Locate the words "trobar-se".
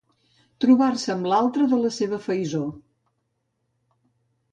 0.63-1.11